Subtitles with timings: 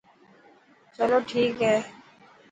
[0.95, 1.75] چلو ٺيڪ هي.